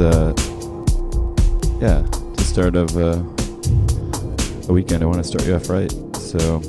[0.00, 0.32] uh,
[1.80, 2.04] yeah,
[2.36, 3.22] the start of uh,
[4.68, 5.02] a weekend.
[5.02, 5.90] I want to start you off right.
[6.16, 6.60] So,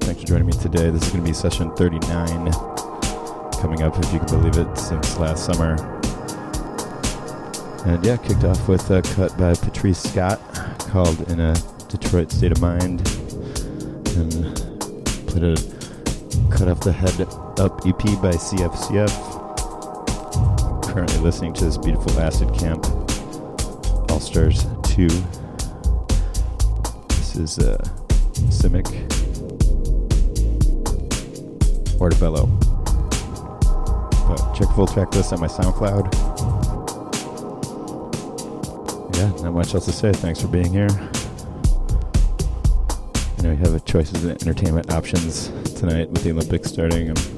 [0.00, 0.90] thanks for joining me today.
[0.90, 2.52] This is going to be session 39
[3.60, 5.74] coming up, if you can believe it, since last summer.
[7.86, 10.40] And yeah, kicked off with a cut by Patrice Scott
[10.90, 11.54] called In a
[11.88, 13.00] Detroit State of Mind.
[14.16, 14.56] And
[15.26, 15.56] played a
[16.50, 17.20] cut off the Head
[17.60, 19.27] Up EP by CFCF.
[21.20, 22.86] Listening to this beautiful Acid Camp
[24.10, 25.08] All Stars 2.
[27.08, 27.76] This is uh,
[28.48, 28.86] Simic
[31.98, 32.48] Orbetello.
[34.28, 36.14] But check full track list on my SoundCloud.
[39.16, 40.12] Yeah, not much else to say.
[40.12, 40.88] Thanks for being here.
[43.36, 45.48] You know, you have a choices of entertainment options
[45.78, 47.37] tonight with the Olympics starting and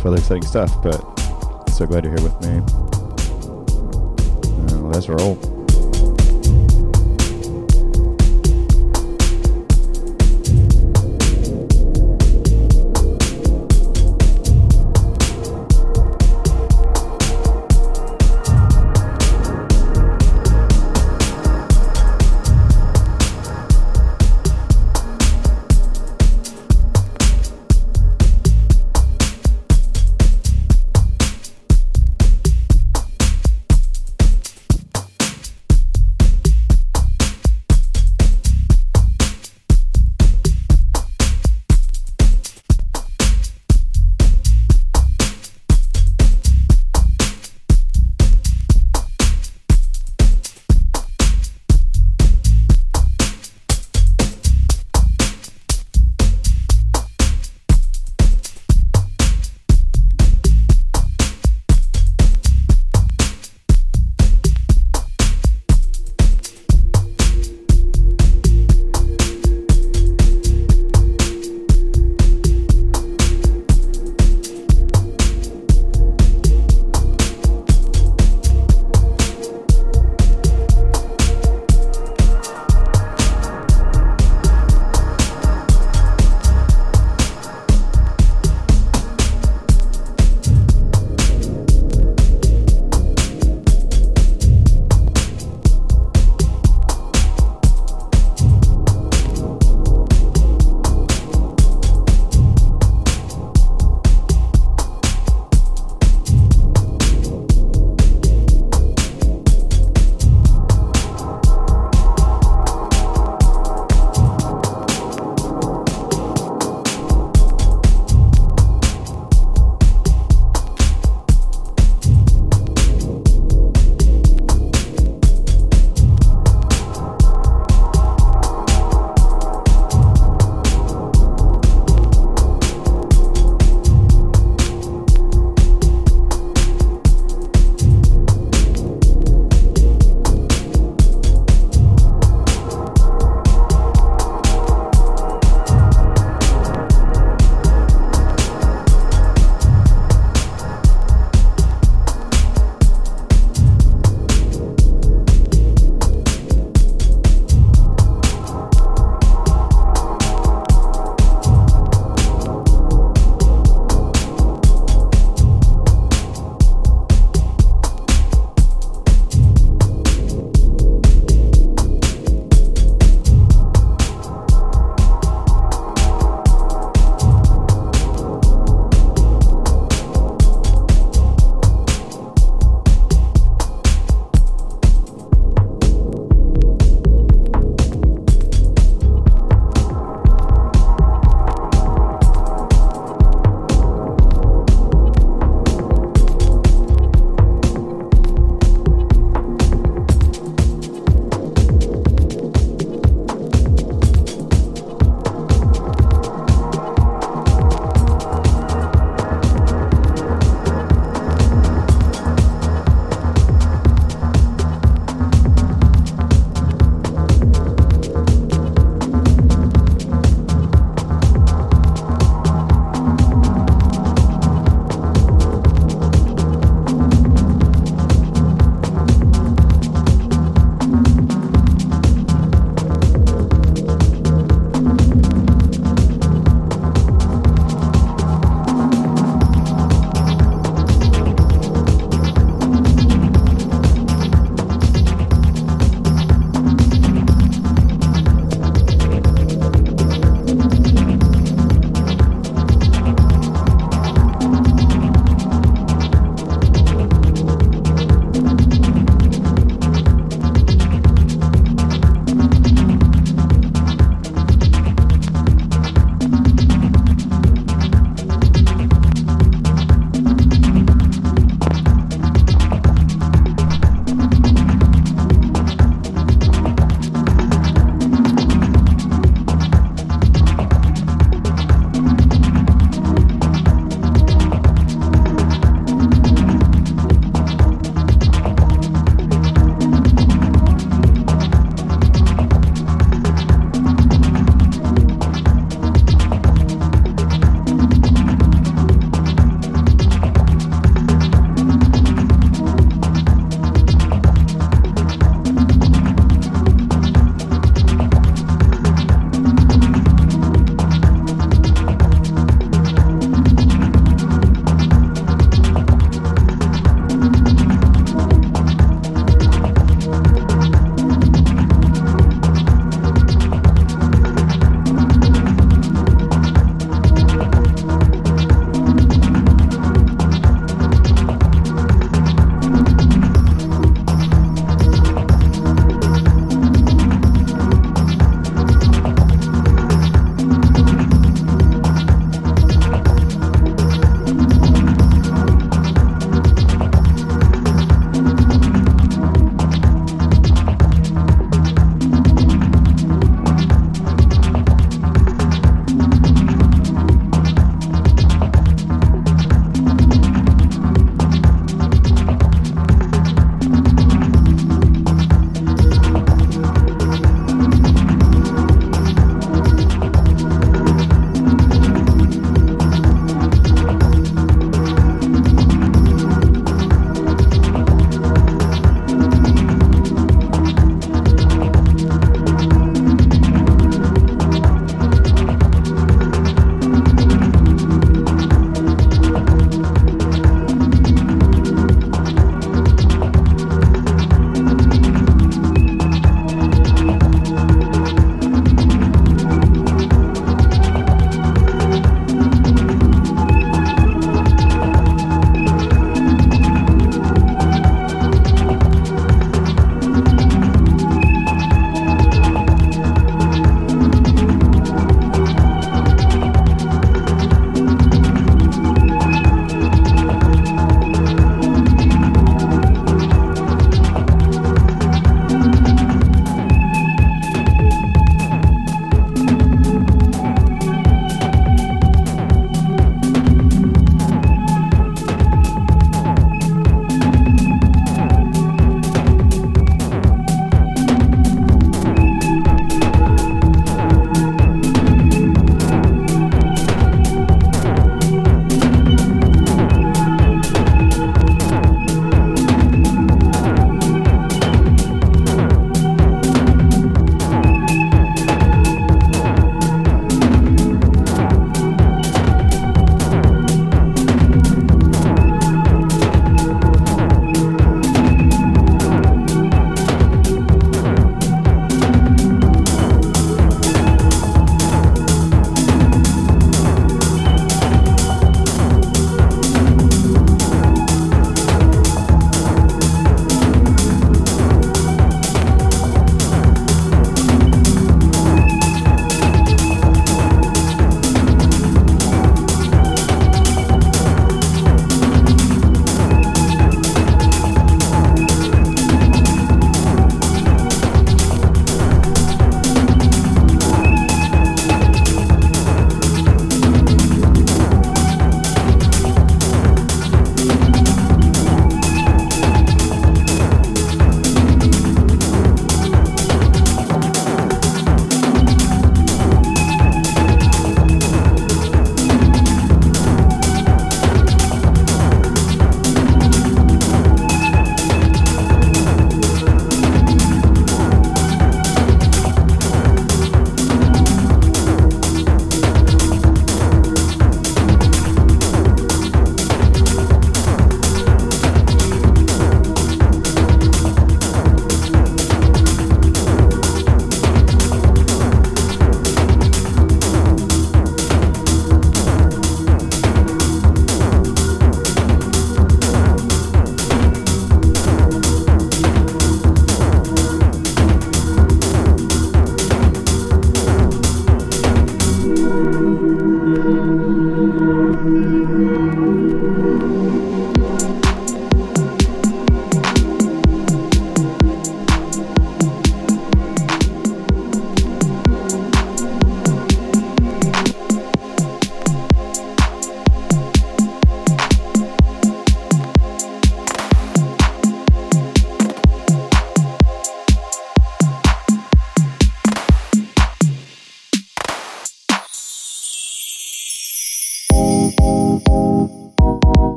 [0.00, 1.00] of other exciting stuff, but
[1.70, 2.58] so glad you're here with me.
[4.74, 5.47] Uh, let's roll.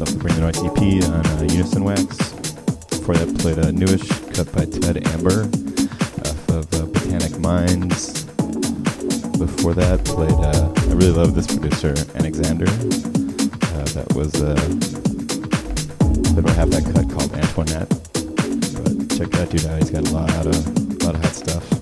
[0.00, 2.16] Off the Bring the EP on uh, Unison Wax.
[2.88, 5.42] Before that, played a newish cut by Ted Amber
[6.22, 8.24] off of uh, Botanic Minds.
[9.38, 12.66] Before that, played, uh, I really love this producer, Alexander.
[12.66, 17.88] Uh, that was a uh, about half that cut called Antoinette.
[18.82, 21.77] But check that dude out, he's got a lot of, a lot of hot stuff.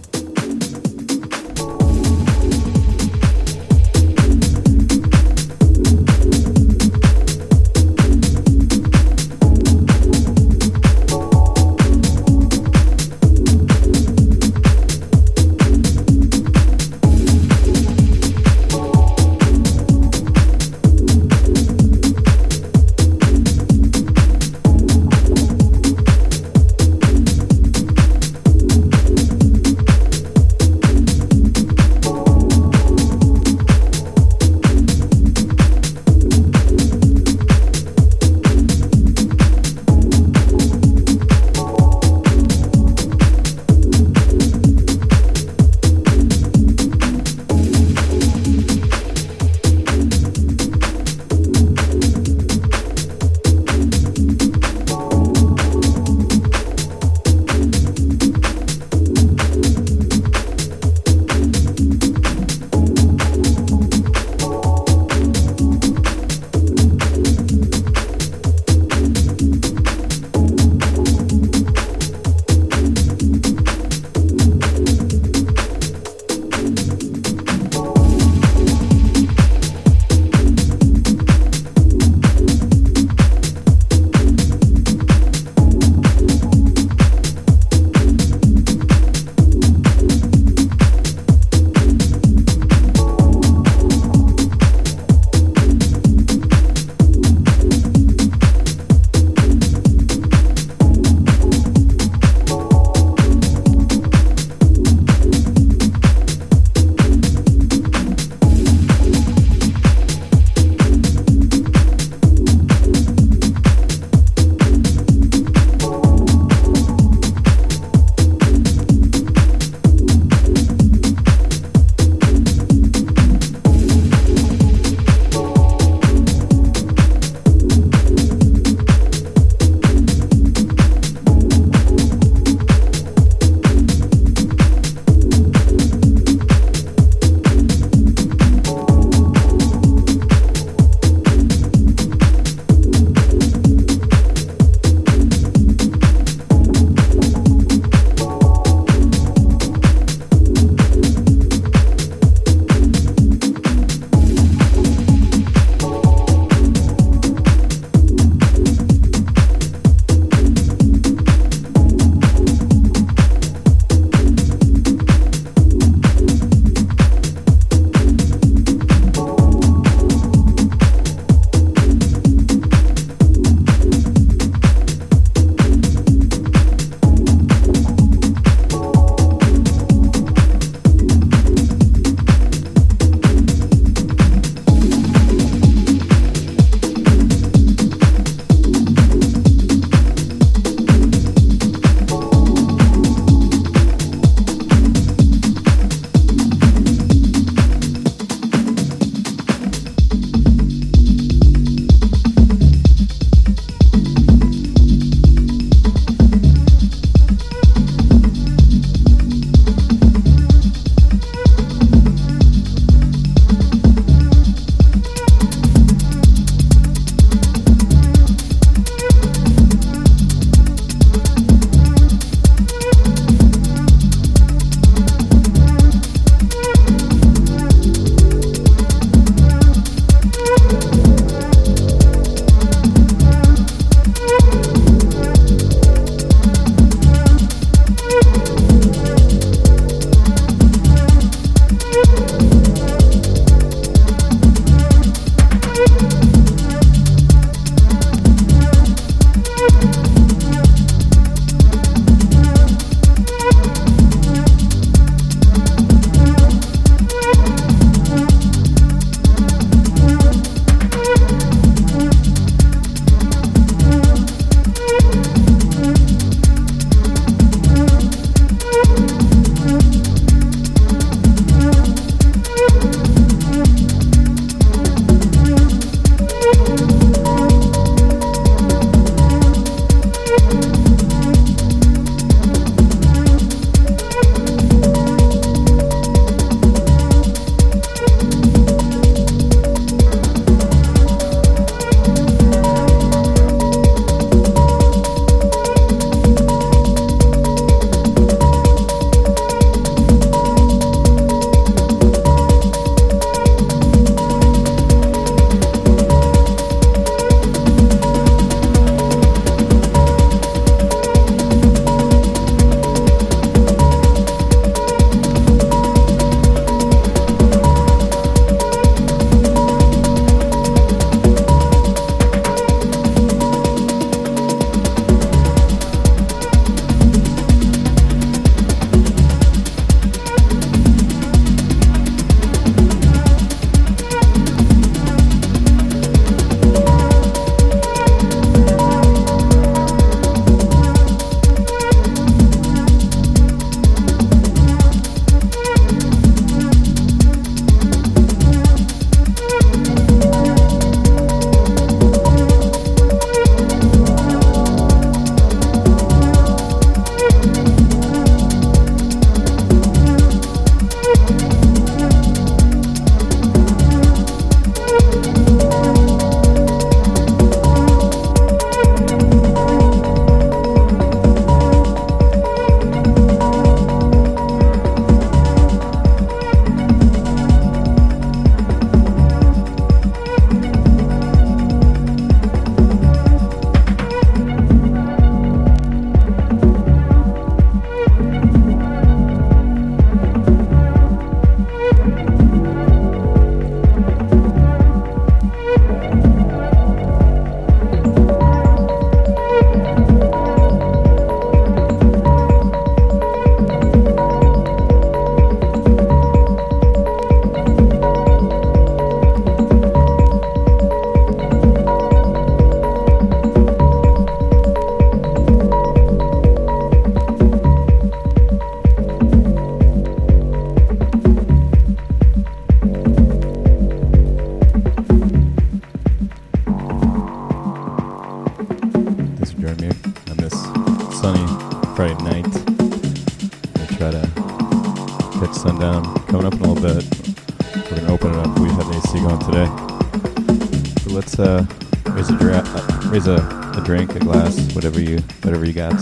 [445.76, 445.96] Whatever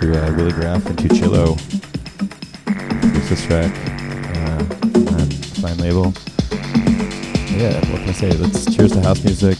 [0.00, 1.58] to uh, Willie Graff and to Chillo.
[3.16, 3.72] It's this track
[4.36, 4.62] uh,
[5.14, 6.12] on Fine Label.
[7.48, 8.30] Yeah, what can I say?
[8.32, 9.56] Let's cheers to house music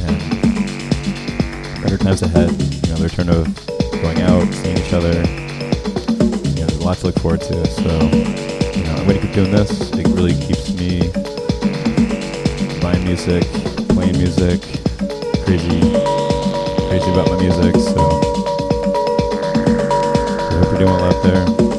[0.00, 2.50] and better times ahead.
[2.86, 5.12] You know, of going out, seeing each other.
[5.12, 7.66] Know, there's a lot to look forward to.
[7.66, 7.90] So,
[8.74, 9.90] you know, I'm gonna keep doing this.
[9.92, 11.12] It really keeps me
[12.80, 13.44] buying music,
[13.90, 14.62] playing music,
[15.44, 15.80] crazy,
[16.88, 17.76] crazy about my music.
[17.76, 18.29] So,
[20.80, 21.69] doing out there.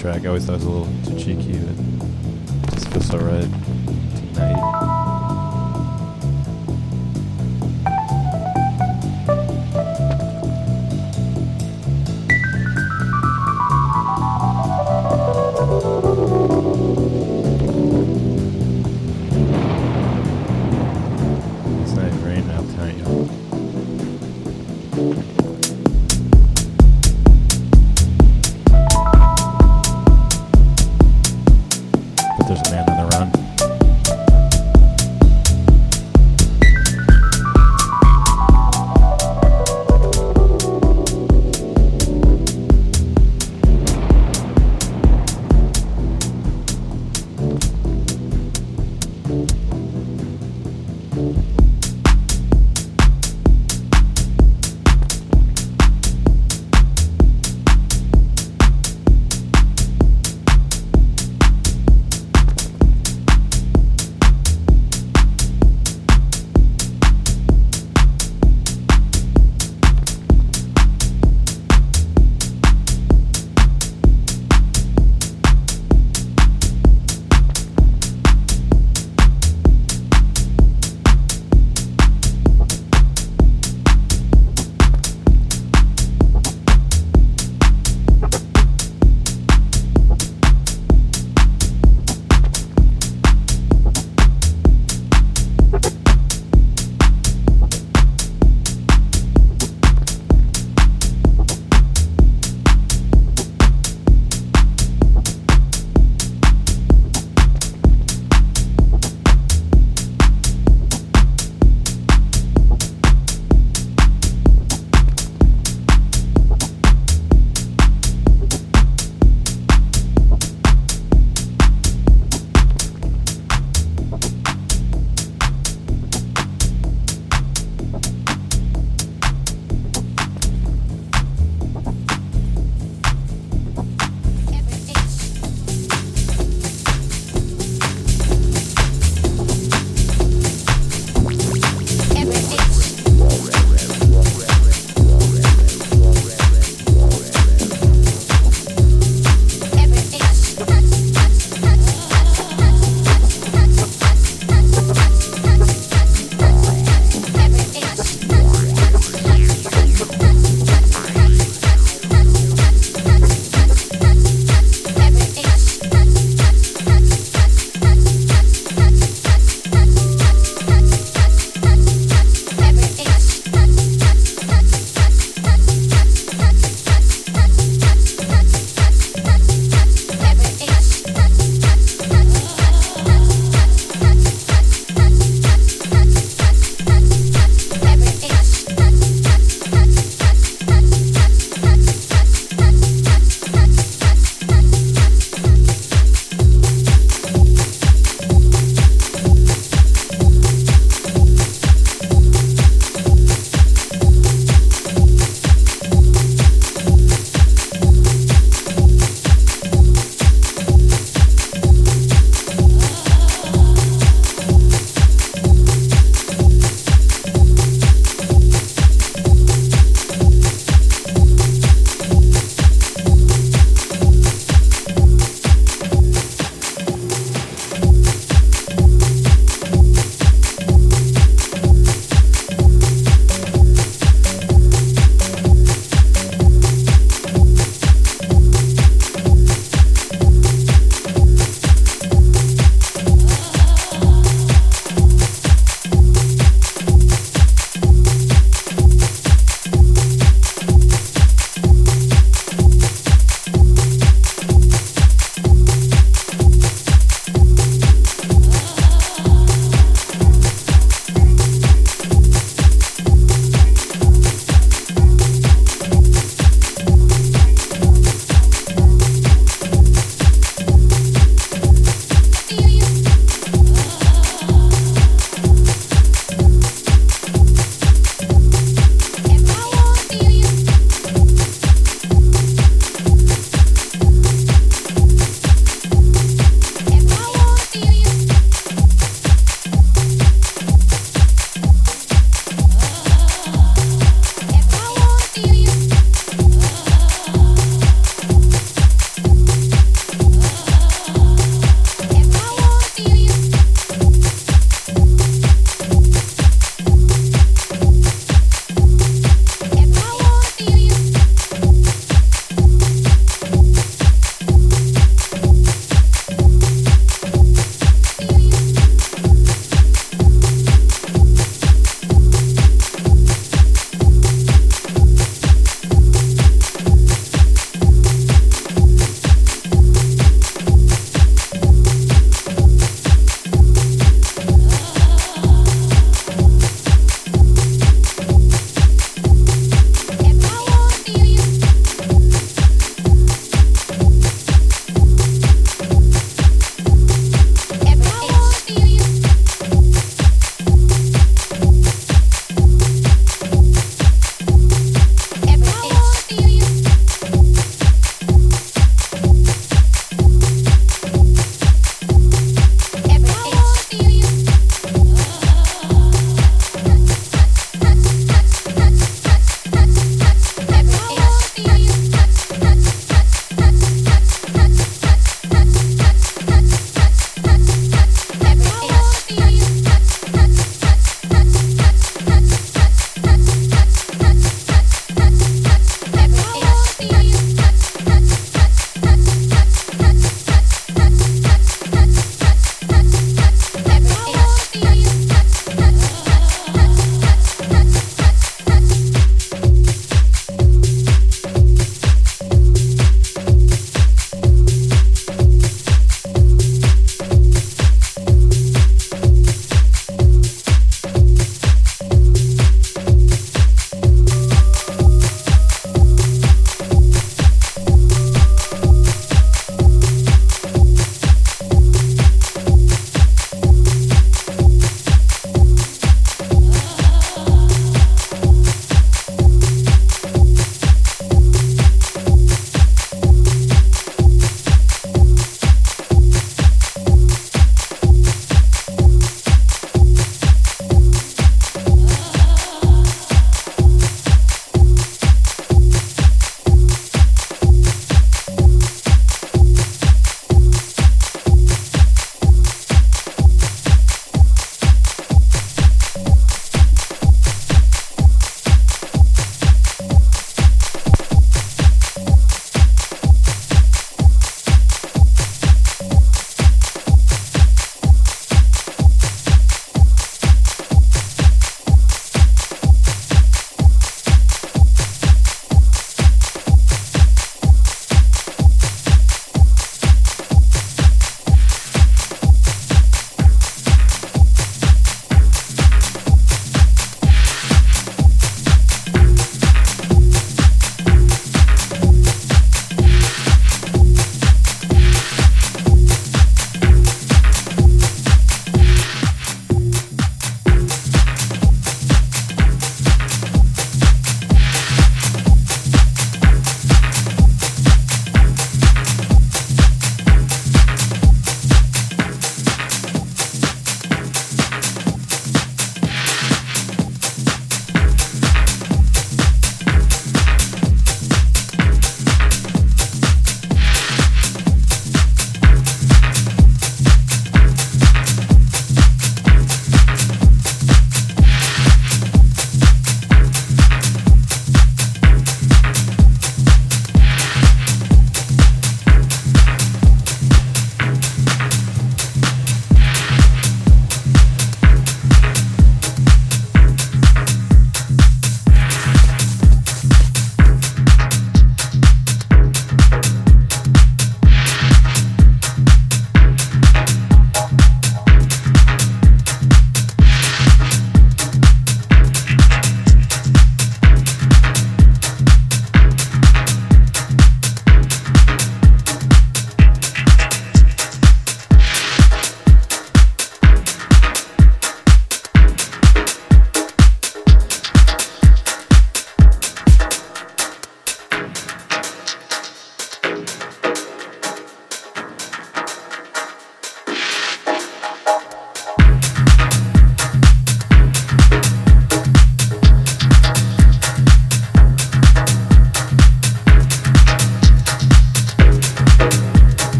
[0.00, 0.24] Track.
[0.24, 0.99] I always thought it was a little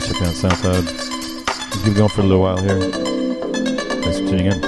[0.00, 1.84] SoundCloud.
[1.84, 2.80] Keep going for a little while here.
[2.80, 4.65] Thanks for tuning in.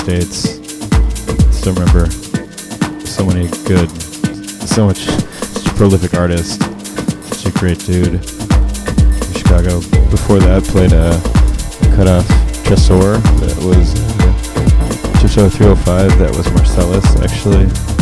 [0.00, 0.58] States.
[1.54, 2.10] Still remember
[3.04, 3.90] so many good,
[4.66, 6.62] so much, such a prolific artist,
[7.34, 8.24] such a great dude
[9.36, 9.80] Chicago.
[10.10, 12.26] Before that, played a, a cut off
[12.64, 16.18] Tresor that was uh, Tresor 305.
[16.18, 17.99] That was Marcelus actually.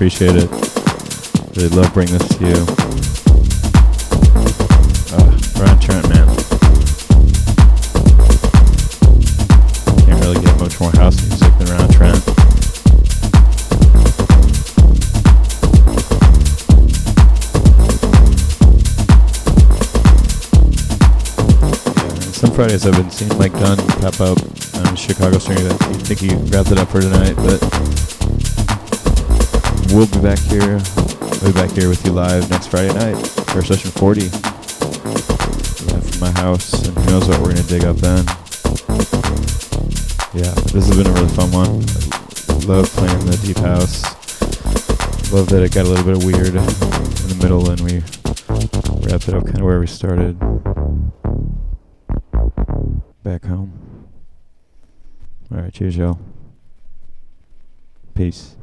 [0.00, 0.50] Appreciate it.
[1.58, 2.56] Really love bringing this to you.
[5.12, 5.28] Uh,
[5.60, 6.26] Ron Trent, man.
[10.06, 12.16] Can't really get much more house music than Ron Trent.
[22.32, 24.38] Some Fridays I've been seeing Mike Dunn pop up
[24.76, 25.36] on Chicago.
[25.36, 27.89] That you think he wrapped it up for tonight, but
[30.00, 30.80] we'll be back here.
[31.42, 33.18] We'll be back here with you live next Friday night
[33.52, 34.22] for session 40.
[34.22, 34.30] Live
[36.08, 38.24] from my house, and who knows what we're gonna dig up then.
[40.32, 41.80] Yeah, this has been a really fun one.
[42.66, 44.02] Love playing the deep house.
[45.34, 48.00] Love that it got a little bit weird in the middle, and we
[49.06, 50.38] wrapped it up kind of where we started
[53.22, 54.08] back home.
[55.52, 56.18] All right, cheers, y'all.
[58.14, 58.56] Peace.